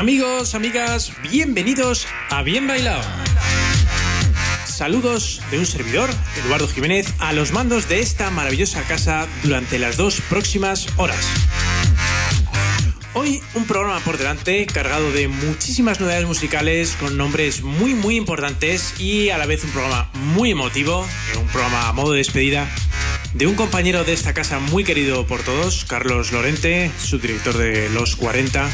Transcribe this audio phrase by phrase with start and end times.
[0.00, 3.02] Amigos, amigas, bienvenidos a Bien Bailado.
[4.64, 6.08] Saludos de un servidor,
[6.42, 11.22] Eduardo Jiménez, a los mandos de esta maravillosa casa durante las dos próximas horas.
[13.12, 18.98] Hoy un programa por delante cargado de muchísimas novedades musicales con nombres muy muy importantes
[18.98, 21.06] y a la vez un programa muy emotivo,
[21.38, 22.66] un programa a modo de despedida
[23.34, 28.16] de un compañero de esta casa muy querido por todos, Carlos Lorente, subdirector de Los
[28.16, 28.68] 40,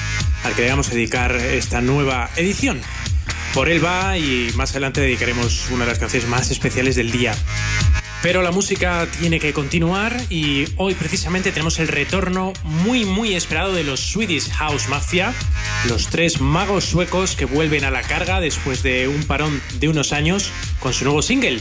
[0.44, 2.80] al que le dedicar esta nueva edición.
[3.54, 7.34] Por él va y más adelante dedicaremos una de las canciones más especiales del día.
[8.22, 13.72] Pero la música tiene que continuar y hoy precisamente tenemos el retorno muy muy esperado
[13.72, 15.32] de los Swedish House Mafia,
[15.88, 20.12] los tres magos suecos que vuelven a la carga después de un parón de unos
[20.12, 21.60] años con su nuevo single.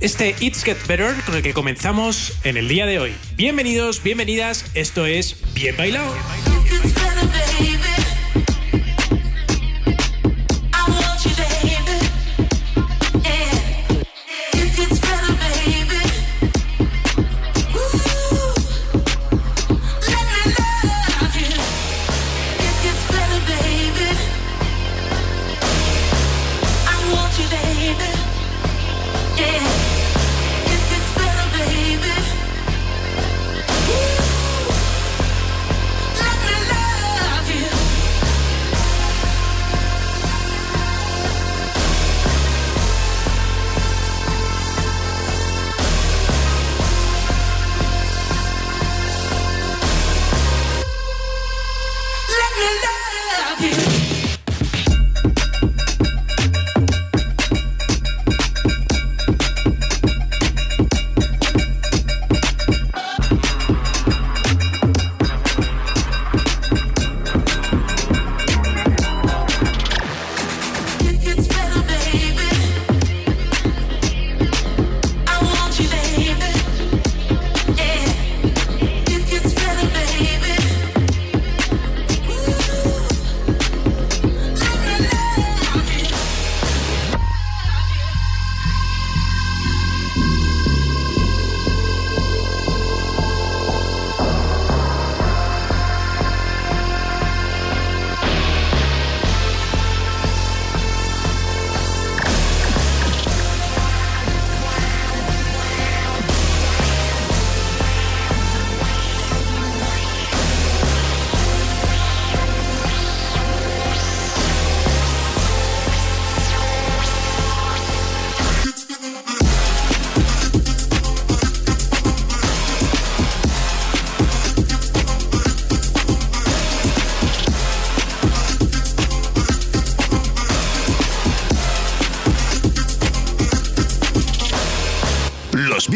[0.00, 3.14] Este It's Get Better con el que comenzamos en el día de hoy.
[3.36, 6.14] Bienvenidos, bienvenidas, esto es Bien Bailado.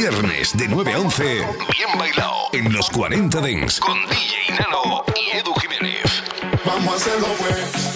[0.04, 5.54] De 9 a 11, bien bailado en los 40 Dents con DJ Nano y Edu
[5.54, 6.22] Jiménez.
[6.66, 7.94] Vamos a hacerlo, pues.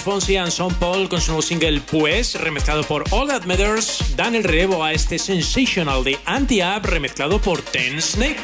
[0.00, 4.16] Luis Fonsi y Sean Paul con su nuevo single Pues, remezclado por All That Matters,
[4.16, 8.40] dan el relevo a este Sensational de Anti-Up remezclado por Ten Snake.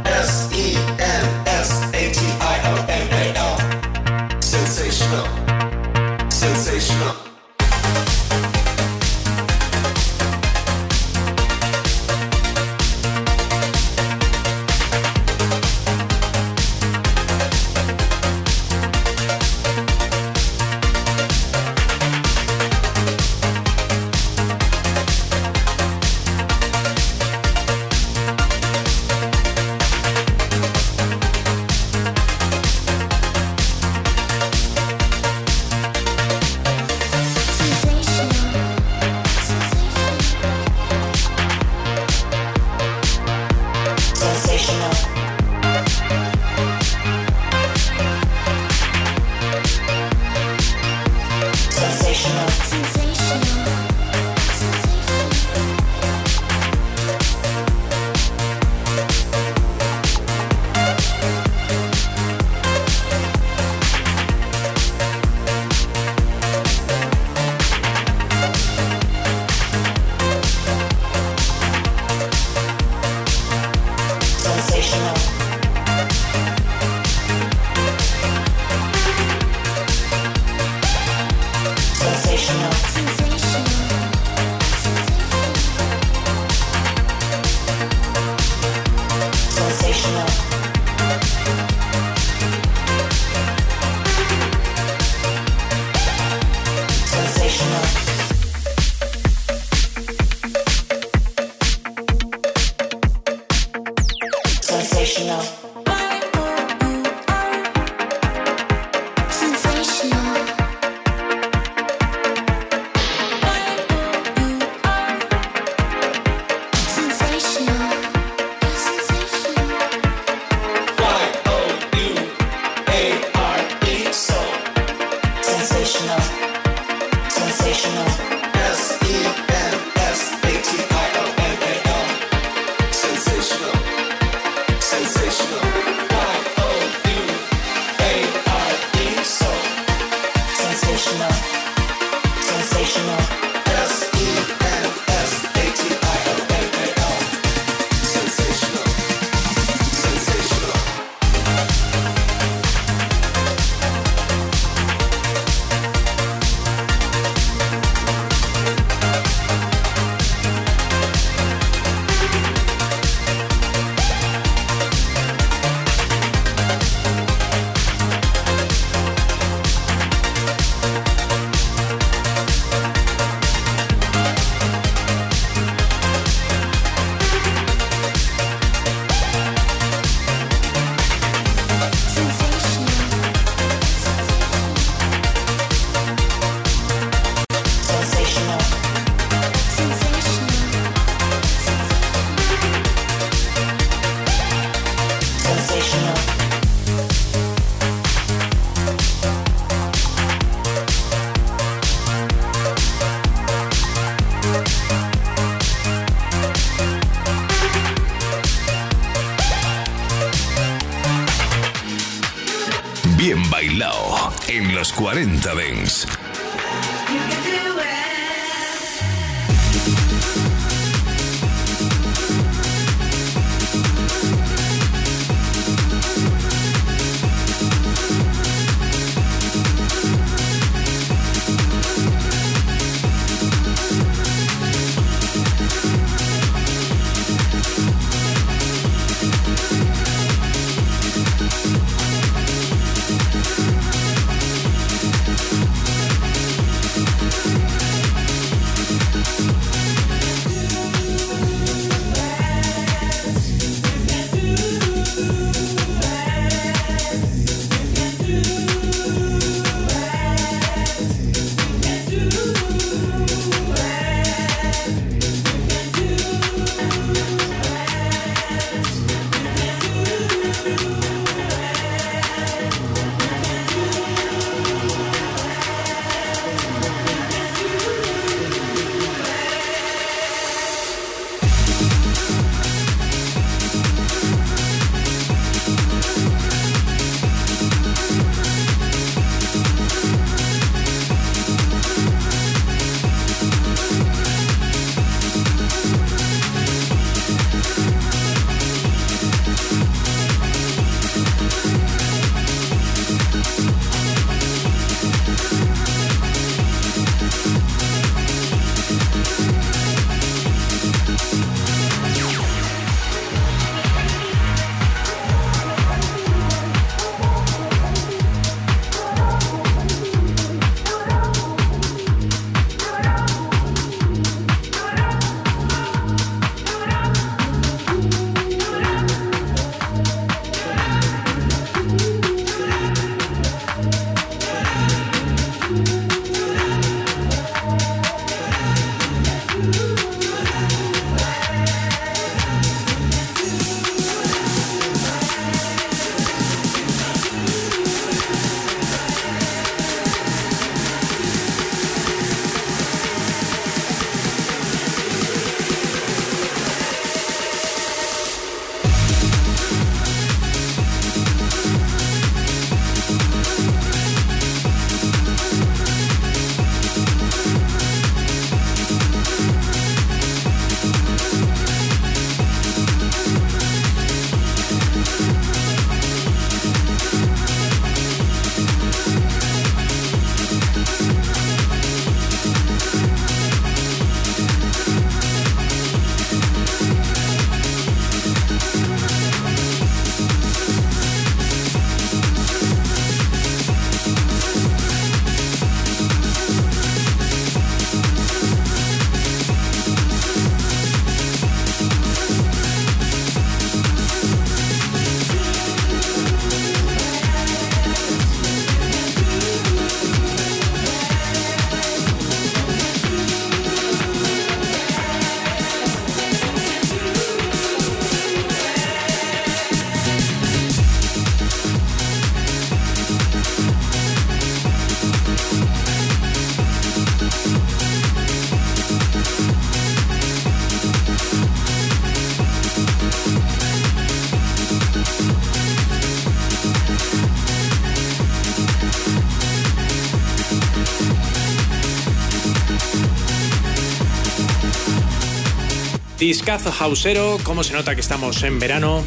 [446.29, 449.03] Discazo hausero, como se nota que estamos en verano.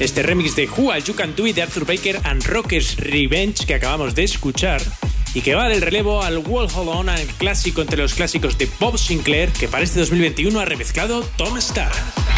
[0.00, 3.74] Este remix de Who You Can Do It de Arthur Baker and Rockers Revenge que
[3.74, 4.82] acabamos de escuchar
[5.34, 8.68] y que va del relevo al Wall Hold On, al clásico entre los clásicos de
[8.80, 11.92] Bob Sinclair que para este 2021 ha remezclado Tom Starr.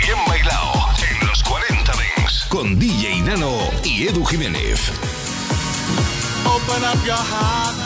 [0.05, 4.93] Bien bailado en los 40 Dings con DJ Nano y Edu Jiménez.
[6.45, 7.86] Open up your heart,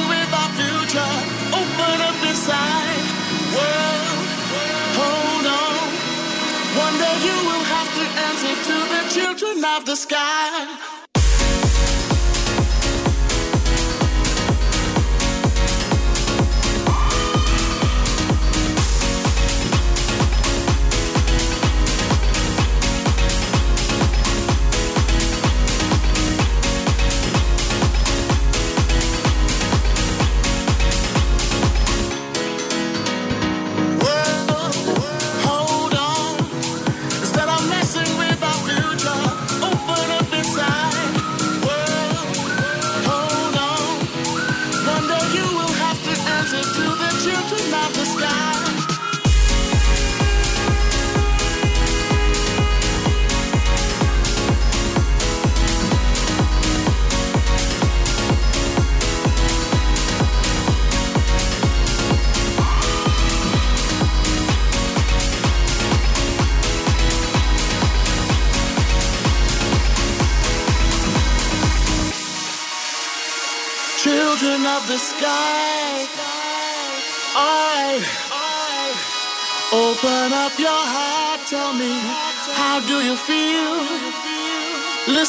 [9.57, 10.90] of the sky.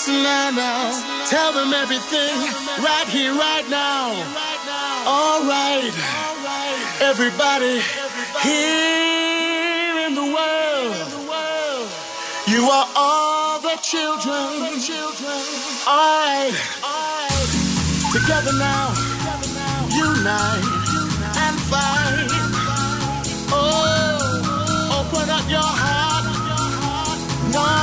[0.05, 1.27] Listen now, now.
[1.27, 2.35] Tell them everything
[2.83, 4.11] right here, right now.
[5.07, 5.93] All right,
[7.01, 7.81] everybody
[8.43, 10.97] here in the world.
[12.49, 14.75] You are all the children.
[15.87, 16.51] I,
[18.11, 18.95] together now,
[19.95, 20.67] unite
[21.47, 22.27] and fight.
[23.55, 26.03] Oh, open up your heart.
[27.53, 27.82] Now,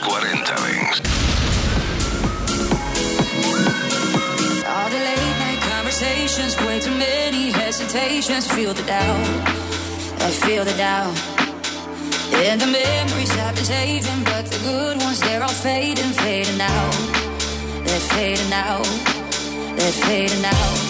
[0.00, 1.02] los 40 Dance.
[4.66, 8.46] All the late night conversations, way too many hesitations.
[8.46, 9.26] Feel the doubt,
[10.20, 11.14] I feel the doubt.
[12.32, 16.94] And the memories I've been saving, but the good ones, they're all fading, fading out.
[17.84, 18.86] They're fading out,
[19.76, 20.89] they're fading out,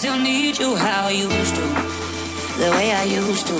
[0.00, 1.60] still need you how I used to,
[2.56, 3.58] the way I used to.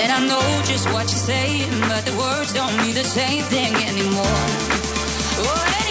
[0.00, 3.74] And I know just what you're saying, but the words don't mean the same thing
[3.74, 4.40] anymore.
[5.44, 5.89] Oh,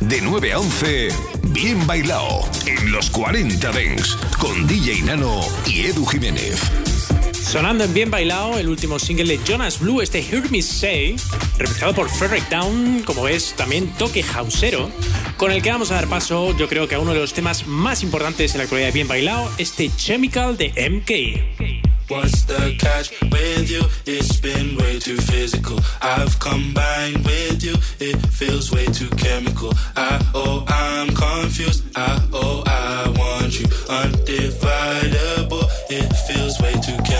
[0.00, 1.08] De 9 a 11,
[1.48, 6.60] Bien bailado en los 40 Dance con DJ Nano y Edu Jiménez.
[7.32, 11.16] Sonando en Bien Bailado, el último single de Jonas Blue, este Hear Me Say,
[11.58, 14.90] remezclado por Frederick Down, como ves, también toque hausero,
[15.36, 17.66] con el que vamos a dar paso, yo creo que a uno de los temas
[17.66, 21.76] más importantes en la actualidad Bien Bailado, este Chemical de MK.
[22.08, 23.82] What's the catch with you?
[24.06, 25.80] It's been way too physical.
[26.00, 27.74] I've combined with you.
[27.98, 29.72] It feels way too chemical.
[29.96, 31.82] I oh I'm confused.
[31.96, 33.66] I oh I want you.
[35.88, 37.15] It feels way too chemical.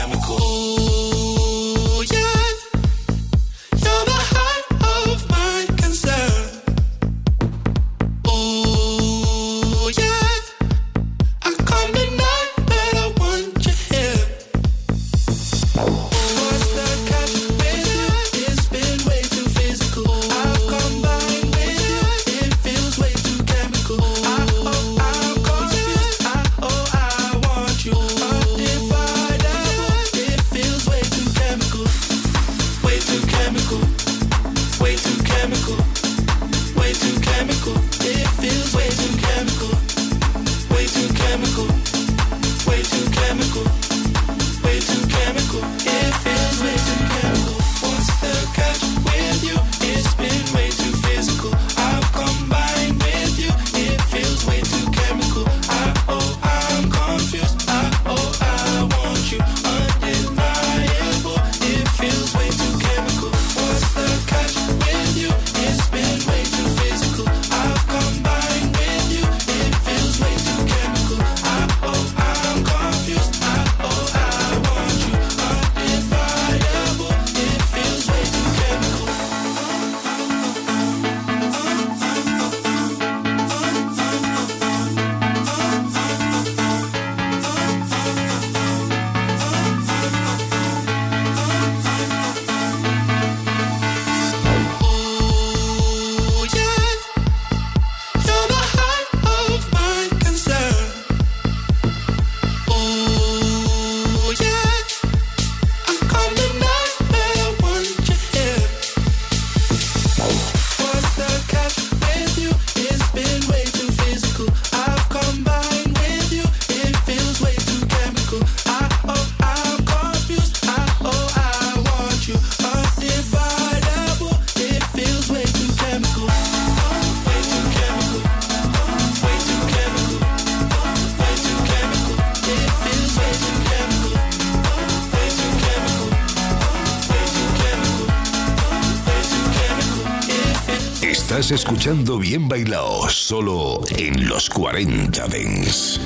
[141.86, 146.00] Escuchando Bien Bailao, solo en los 40 Dents.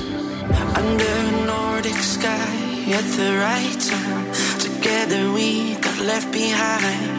[0.75, 4.31] Under a Nordic sky at the right time.
[4.59, 7.09] Together we got left behind.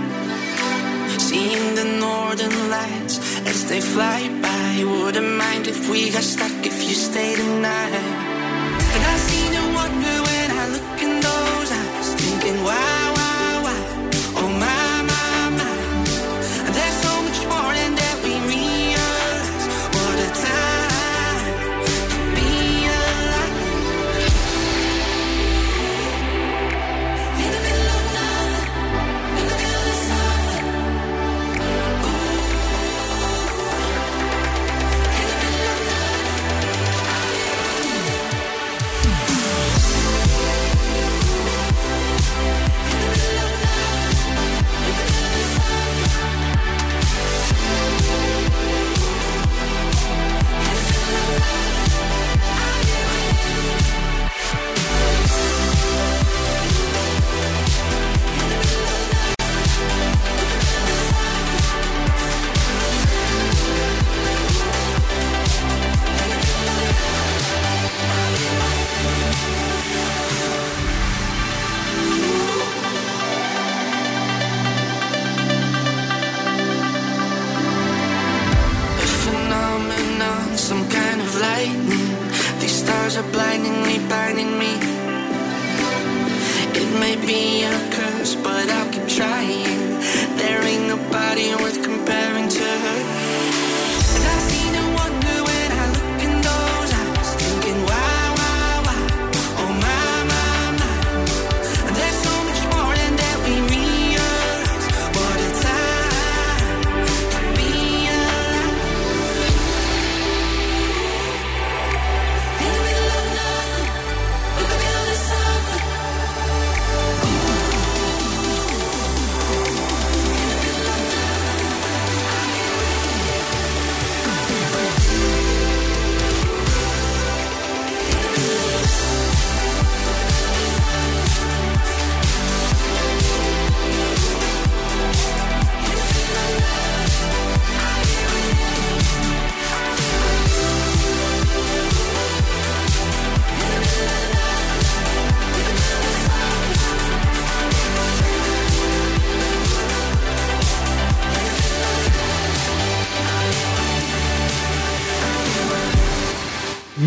[1.20, 4.84] Seeing the northern lights as they fly by.
[4.84, 8.21] Wouldn't mind if we got stuck if you stayed the night.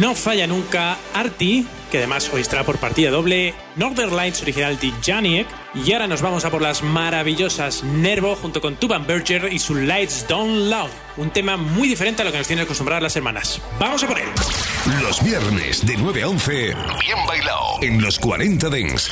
[0.06, 4.94] No falla nunca Arti, que además hoy estará por partida doble, Northern Lights original de
[5.04, 9.58] Janiek, y ahora nos vamos a por las maravillosas Nervo junto con Tuban Berger y
[9.58, 13.16] su Lights Don't Love, un tema muy diferente a lo que nos tienen acostumbradas las
[13.16, 13.60] hermanas.
[13.80, 14.28] ¡Vamos a por él!
[15.02, 19.10] Los viernes de 9 a 11, bien bailado en los 40 Dents.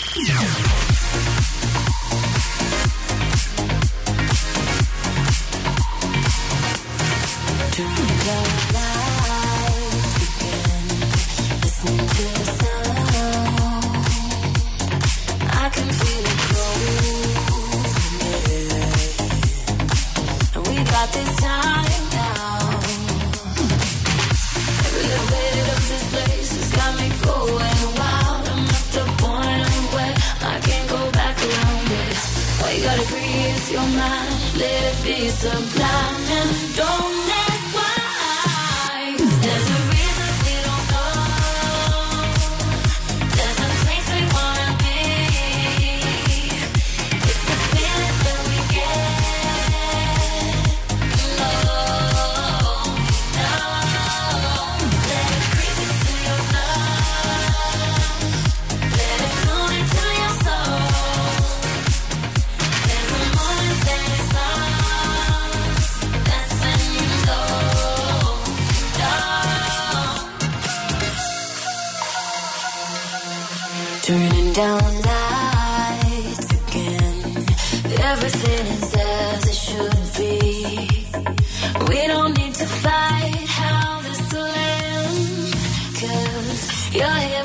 [34.04, 36.16] sublime, let it be sublime.
[36.38, 37.03] And don't
[74.04, 77.46] Turning down lights again.
[78.02, 81.08] Everything is as it should be.
[81.88, 85.54] We don't need to fight how this will end.
[86.02, 87.43] Cause you're here.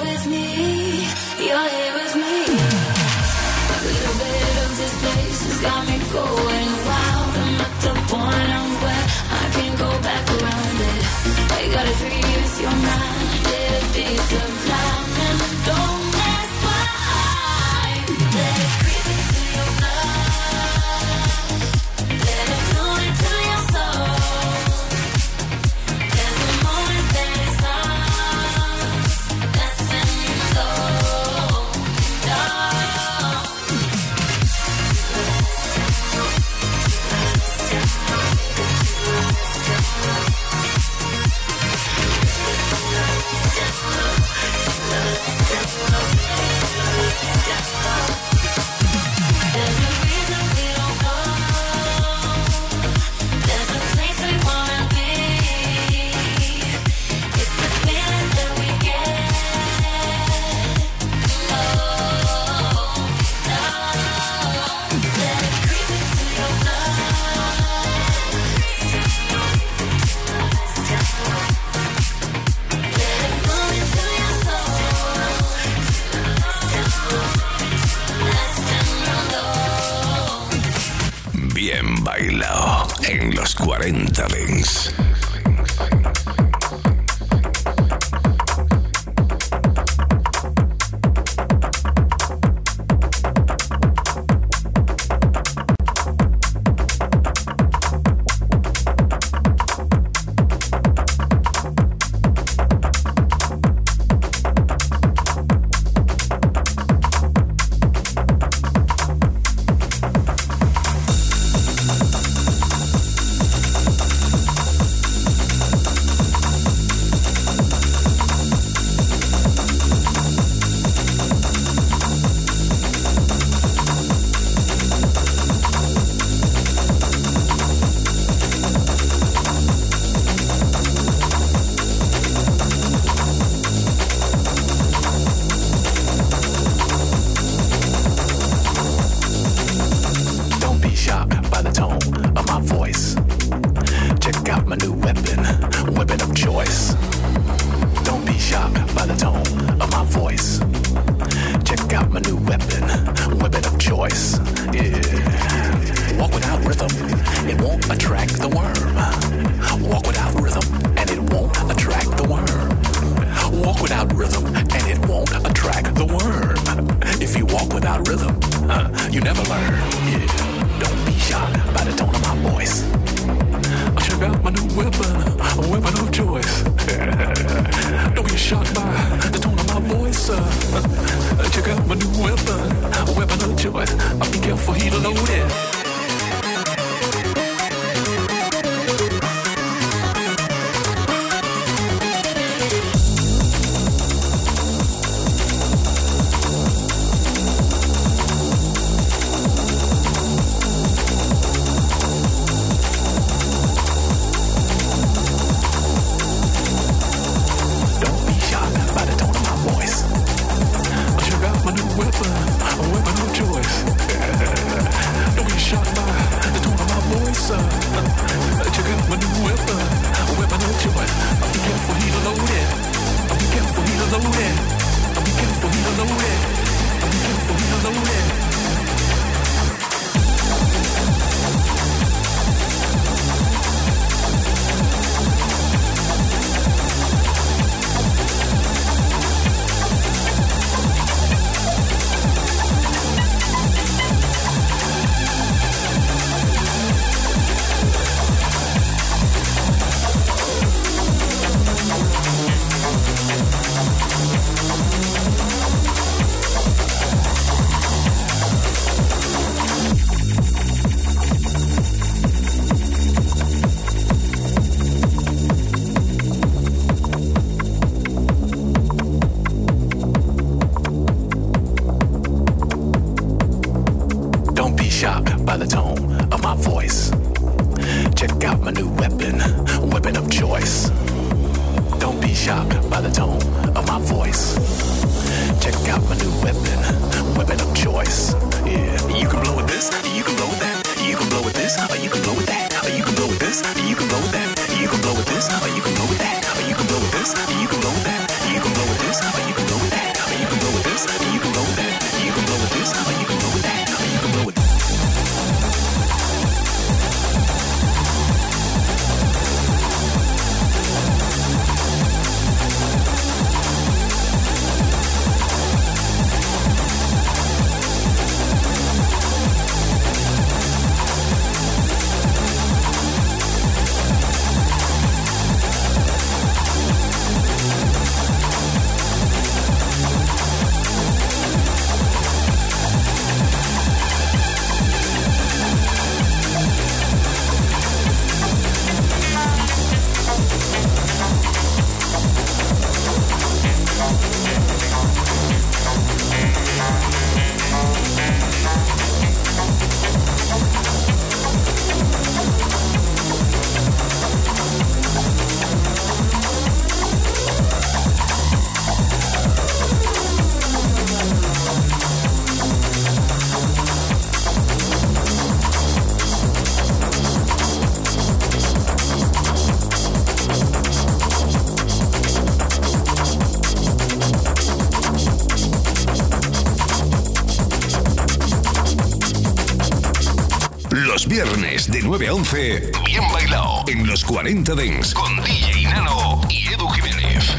[384.69, 387.57] Los 40 Dents con DJ Nano y Edu Jiménez.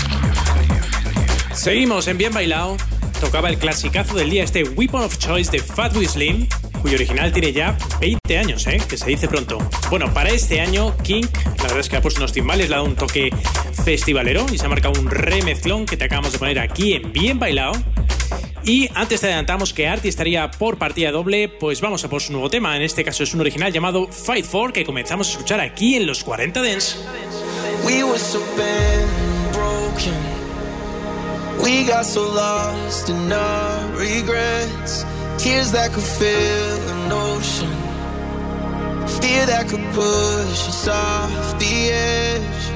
[1.53, 2.78] Seguimos en Bien Bailado.
[3.20, 6.47] Tocaba el clasicazo del día este Weapon of Choice de Fatboy Slim,
[6.82, 8.82] cuyo original tiene ya 20 años, ¿eh?
[8.88, 9.57] que se dice pronto.
[9.89, 11.24] Bueno, para este año, King,
[11.57, 13.30] la verdad es que ha puesto unos timbales, le ha dado un toque
[13.84, 17.39] festivalero y se ha marcado un remezclón que te acabamos de poner aquí en Bien
[17.39, 17.74] Bailado.
[18.64, 22.32] Y antes te adelantamos que Artie estaría por partida doble, pues vamos a por su
[22.32, 22.76] nuevo tema.
[22.76, 26.05] En este caso es un original llamado Fight For que comenzamos a escuchar aquí en
[26.05, 26.97] los 40 Dance.
[27.86, 30.39] We were so bent, broken.
[31.64, 35.05] We got so lost in our regrets.
[35.38, 37.70] Tears that could fill an ocean.
[39.22, 42.70] Fear that could push us off the edge.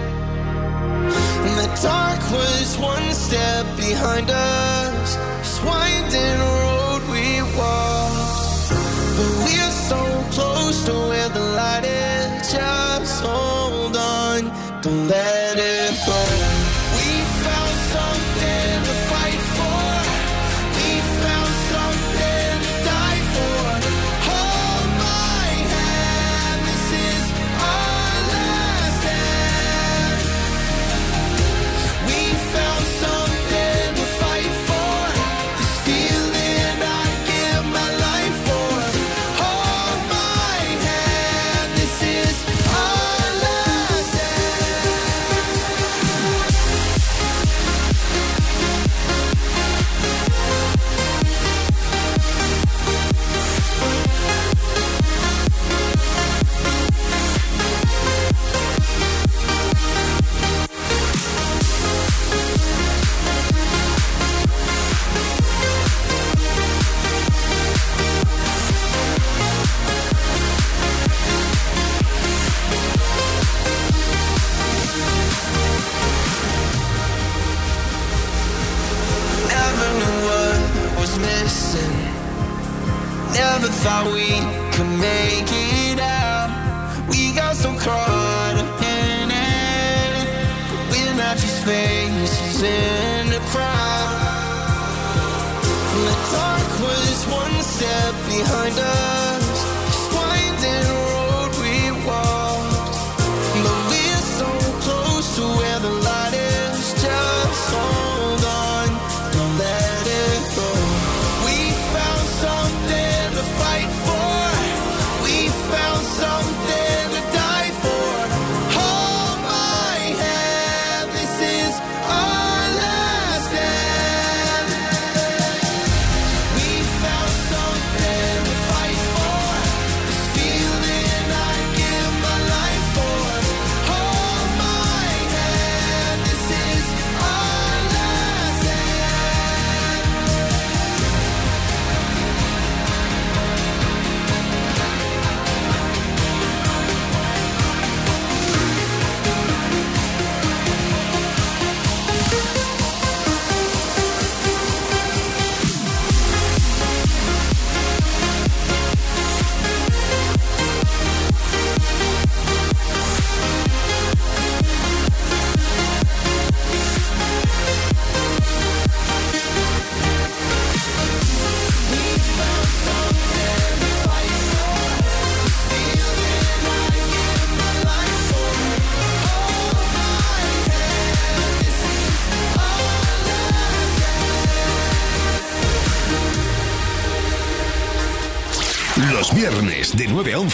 [1.45, 4.82] And the dark was one step behind us.
[5.65, 6.52] winding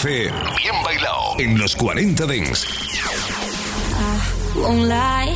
[0.03, 2.67] de 9 a 11, bien bailado en los 40 Dents.
[4.55, 5.35] Won't lie,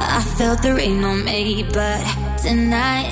[0.00, 2.00] I felt the rain on me, but
[2.42, 3.10] tonight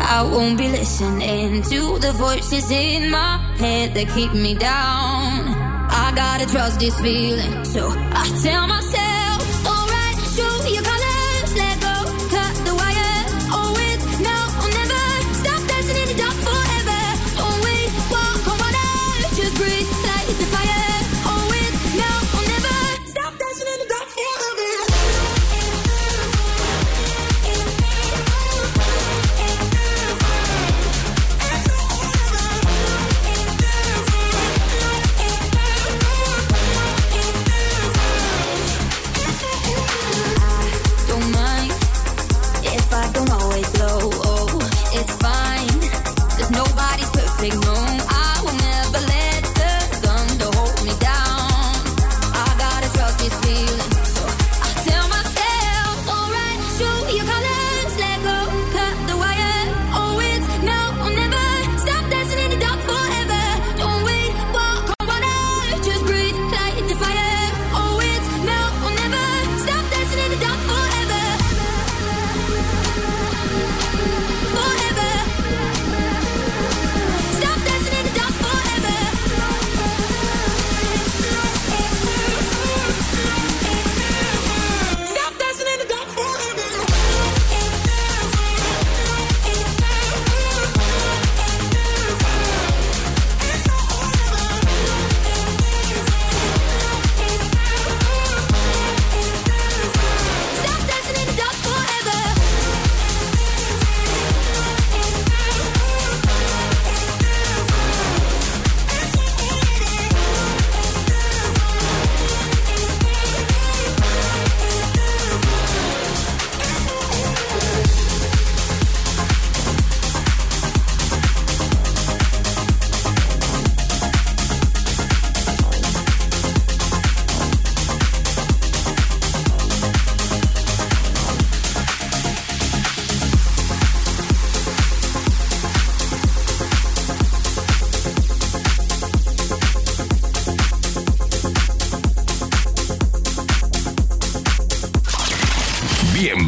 [0.00, 5.54] I won't be listening to the voices in my head that keep me down.
[5.92, 8.99] I gotta trust this feeling, so I tell myself,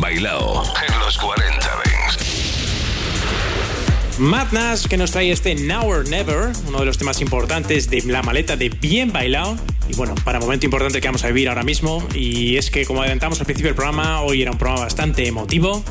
[0.00, 1.82] bailado en los 40
[4.18, 8.22] Madness que nos trae este Now or Never, uno de los temas importantes de la
[8.22, 9.56] maleta de Bien Bailado.
[9.88, 12.06] Y bueno, para momento importante que vamos a vivir ahora mismo.
[12.14, 15.82] Y es que, como adelantamos al principio del programa, hoy era un programa bastante emotivo.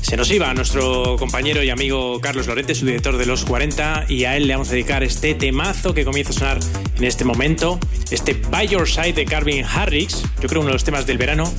[0.00, 4.06] Se nos iba a nuestro compañero y amigo Carlos Lorente, su director de los 40,
[4.08, 6.60] y a él le vamos a dedicar este temazo que comienza a sonar
[6.96, 7.80] en este momento,
[8.10, 11.52] este By Your Side de Carvin Harris, yo creo uno de los temas del verano,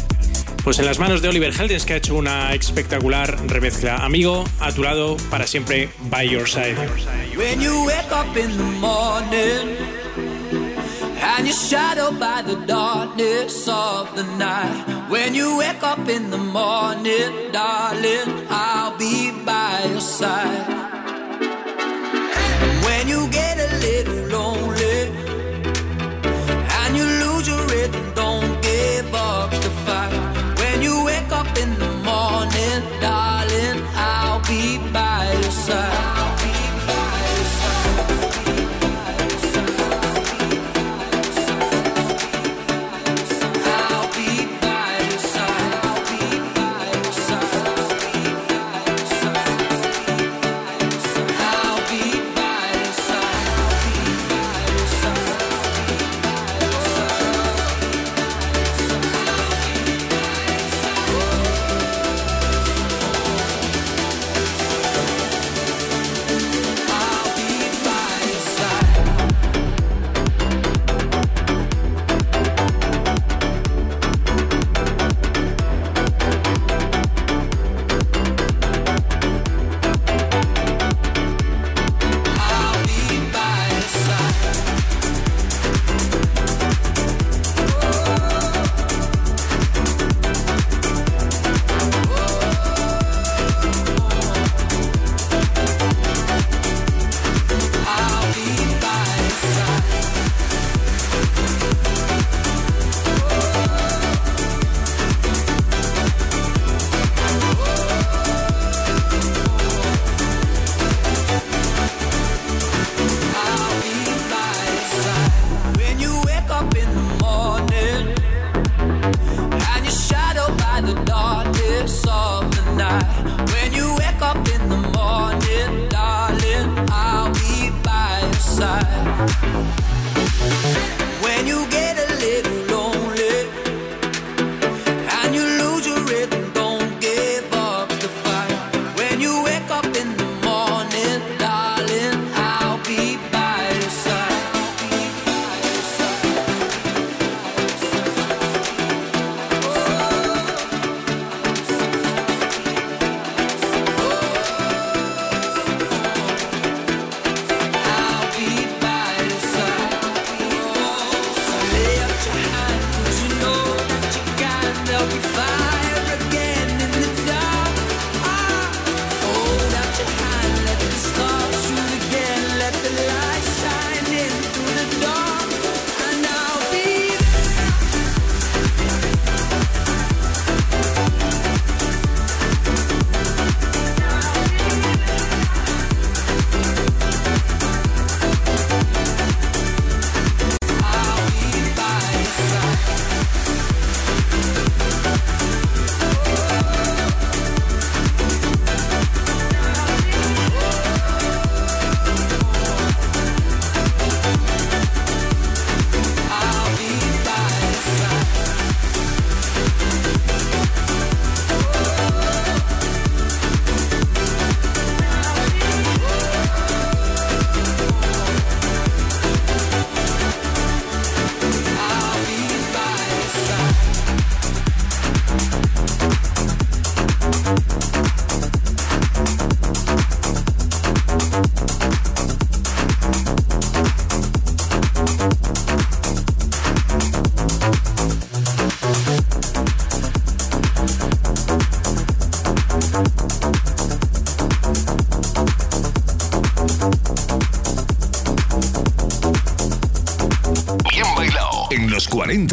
[0.66, 3.98] pues en las manos de Oliver Heldens, que ha hecho una espectacular remezcla.
[3.98, 6.76] Amigo, a tu lado para siempre, by your side.
[7.38, 9.78] When you wake up in the morning
[11.22, 14.86] and you're shadowed by the darkness of the night.
[15.08, 20.66] When you wake up in the morning, darling, I'll be by your side.
[22.86, 23.45] When you get
[35.66, 36.15] side.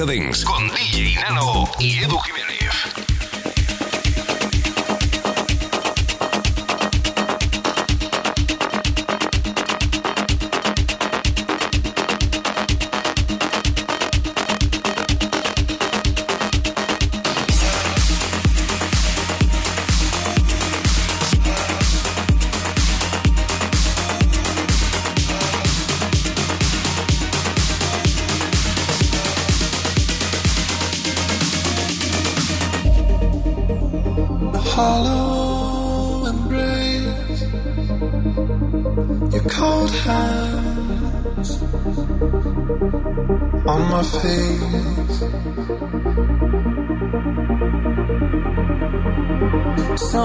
[0.02, 0.51] Con DJ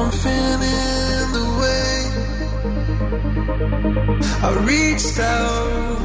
[0.10, 1.95] Something in the way
[4.41, 5.97] I reached out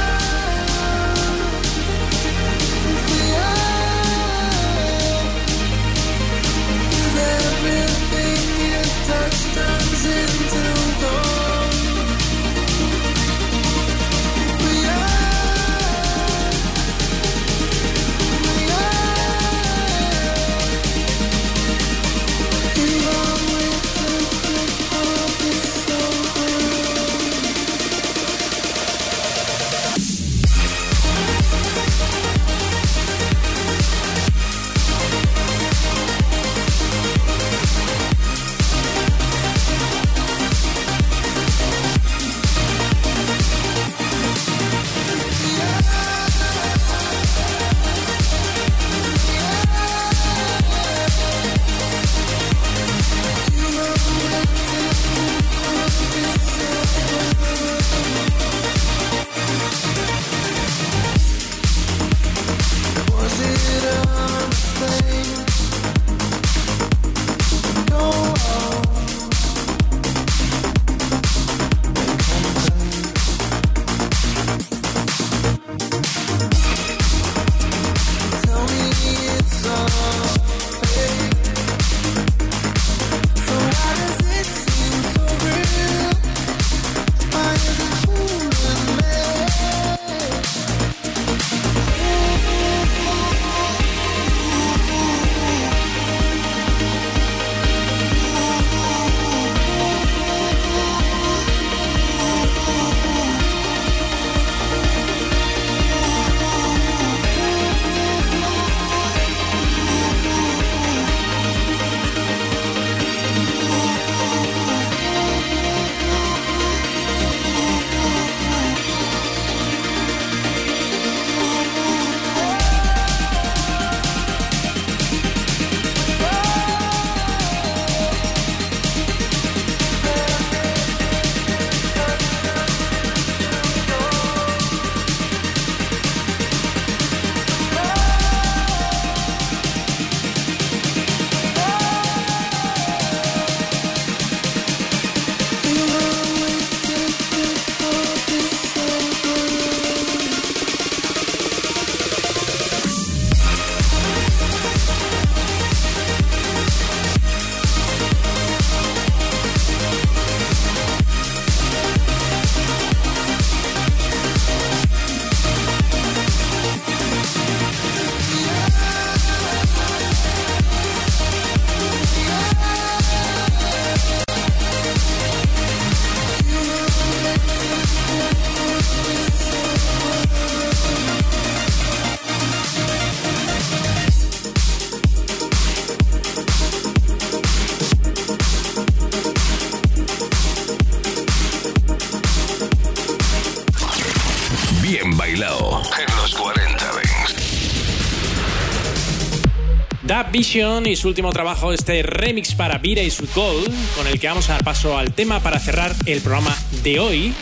[200.37, 204.27] Vision y su último trabajo, este remix para Vira y su Gold, con el que
[204.27, 207.33] vamos a dar paso al tema para cerrar el programa de hoy.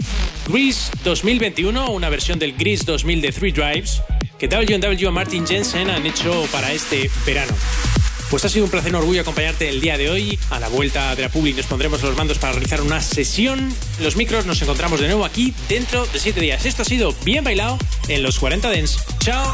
[0.47, 4.01] Grease 2021, una versión del Grease 2000 de Three Drives,
[4.39, 7.51] que W&W Martin Jensen han hecho para este verano.
[8.29, 10.39] Pues ha sido un placer un orgullo acompañarte el día de hoy.
[10.49, 13.75] A la vuelta de la Public nos pondremos los mandos para realizar una sesión.
[13.99, 16.65] Los micros nos encontramos de nuevo aquí dentro de 7 días.
[16.65, 17.77] Esto ha sido bien bailado
[18.07, 18.99] en los 40 Dents.
[19.19, 19.53] ¡Chao!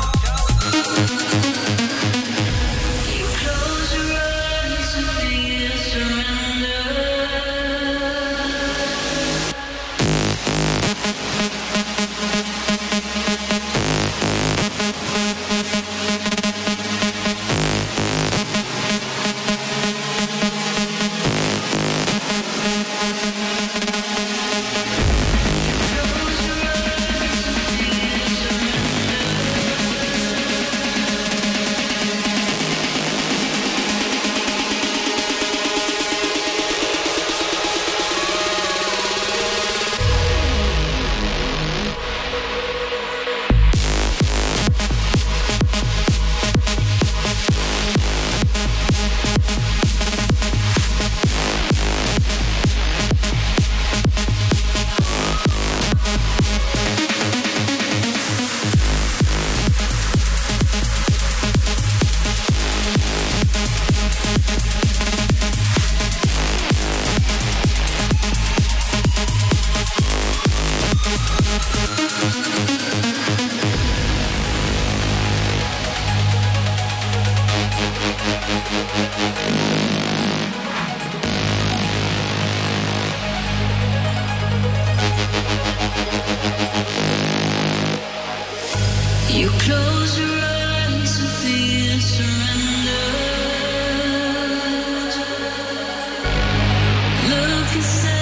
[97.72, 98.20] 40 Dings.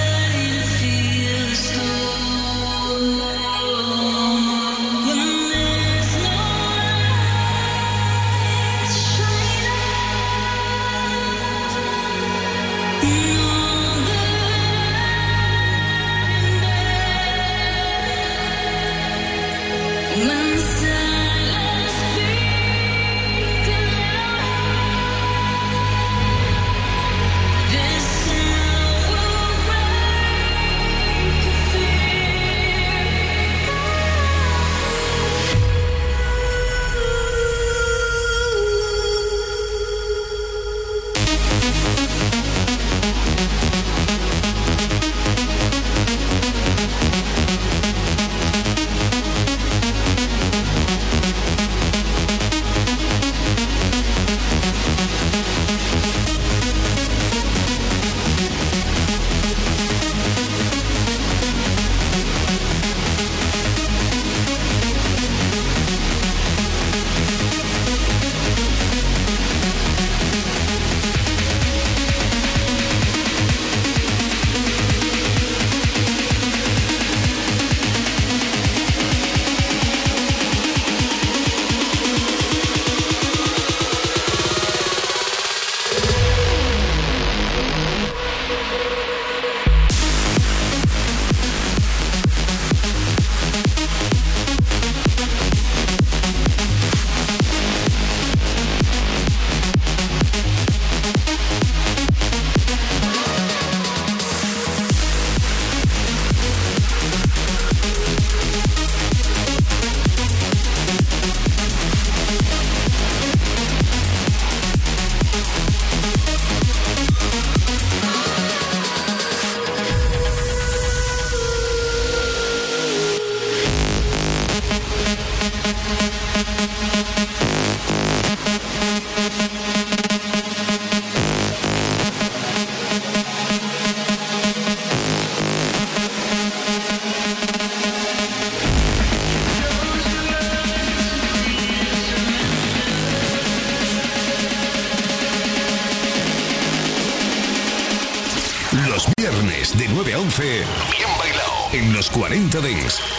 [152.58, 153.09] Bailado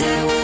[0.00, 0.43] there